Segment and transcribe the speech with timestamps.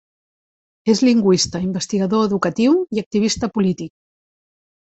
[0.93, 3.93] És lingüista, investigador educatiu i activista polític.